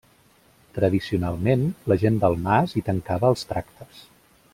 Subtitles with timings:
[0.77, 4.01] Tradicionalment, la gent del mas hi tancava els tractes.